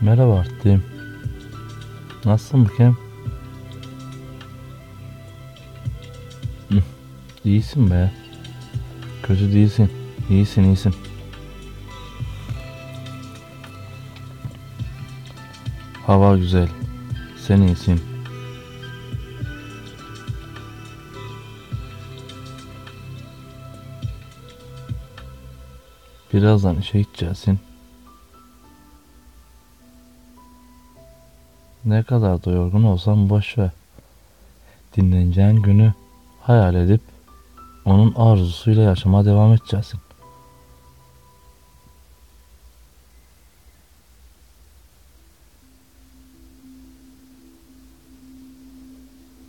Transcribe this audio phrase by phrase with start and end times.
[0.00, 0.84] Merhaba Arttim.
[2.24, 2.64] Nasılsın?
[6.70, 6.82] Hı,
[7.44, 8.12] İyisin be.
[9.22, 9.90] Kötü değilsin.
[10.30, 10.94] İyisin iyisin.
[16.06, 16.68] Hava güzel.
[17.46, 18.00] Sen iyisin.
[26.32, 27.67] Birazdan işe gideceksin.
[31.88, 33.70] Ne kadar da yorgun olsan boş ver.
[34.96, 35.92] Dinleneceğin günü
[36.40, 37.00] hayal edip
[37.84, 40.00] onun arzusuyla yaşama devam edeceksin.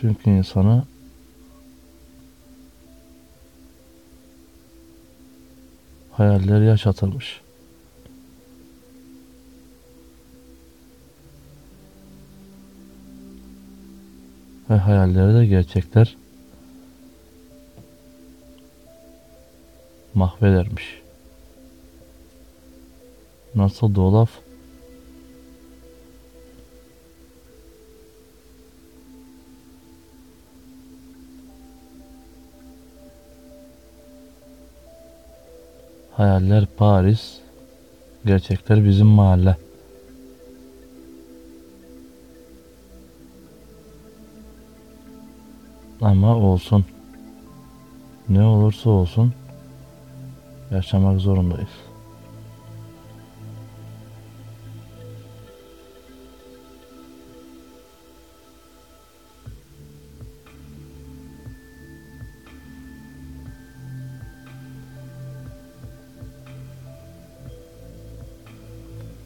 [0.00, 0.84] Çünkü insana
[6.12, 7.40] hayaller yaşatılmış.
[14.70, 16.16] Ve hayalleri de gerçekler
[20.14, 21.02] mahvedermiş.
[23.54, 24.30] Nasıl o laf?
[36.12, 37.38] Hayaller Paris,
[38.26, 39.56] gerçekler bizim mahalle.
[46.02, 46.84] Ama olsun.
[48.28, 49.32] Ne olursa olsun
[50.70, 51.68] yaşamak zorundayız.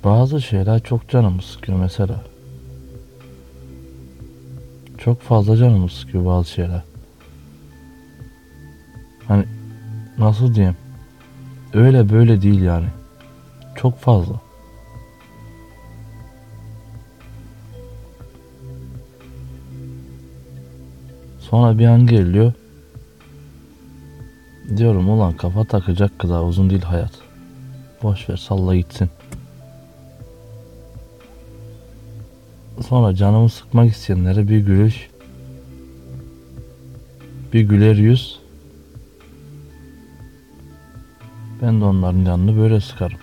[0.05, 2.36] Bazı şeyler çok canımı sıkıyor mesela.
[5.07, 6.83] Çok fazla canımı sıkıyor bazı şeyler.
[9.29, 9.45] Hani
[10.19, 10.77] nasıl diyeyim?
[11.75, 12.87] Öyle böyle değil yani.
[13.77, 14.35] Çok fazla.
[21.41, 22.53] Sonra bir an geliyor.
[24.77, 27.13] Diyorum ulan kafa takacak kadar uzun değil hayat.
[28.03, 29.11] Boş ver salla gitsin.
[32.81, 35.09] Sonra canımı sıkmak isteyenlere bir gülüş,
[37.53, 38.41] bir güler yüz.
[41.63, 43.19] Ben de onların canını böyle sıkarım.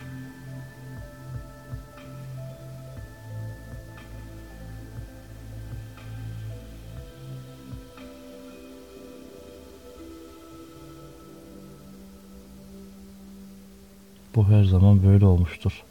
[14.35, 15.83] Bu her zaman böyle olmuştur.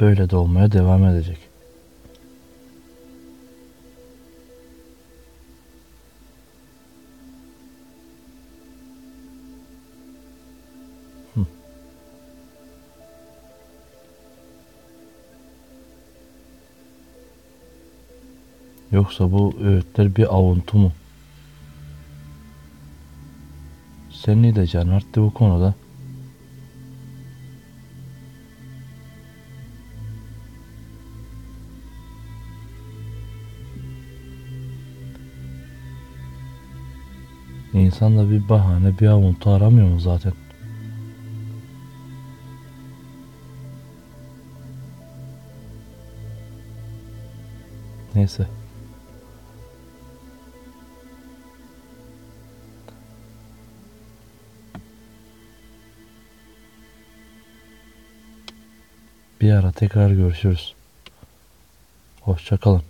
[0.00, 1.38] Böyle de olmaya devam edecek.
[18.92, 20.92] Yoksa bu öğütler bir avuntu mu?
[24.10, 25.74] Sen ne diyeceksin arttı bu konuda?
[37.72, 40.32] İnsan da bir bahane, bir avuntu aramıyor mu zaten?
[48.14, 48.46] Neyse.
[59.40, 60.74] Bir ara tekrar görüşürüz.
[62.20, 62.82] Hoşça kalın.